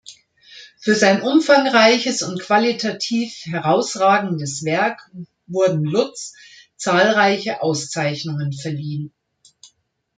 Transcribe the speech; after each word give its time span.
Für 0.79 0.95
sein 0.95 1.21
umfangreiches 1.21 2.23
und 2.23 2.39
qualitativ 2.41 3.35
herausragendes 3.45 4.65
Werk 4.65 5.07
wurden 5.45 5.83
Lutz 5.83 6.33
zahlreiche 6.75 7.61
Auszeichnungen 7.61 8.51
verliehen. 8.51 9.13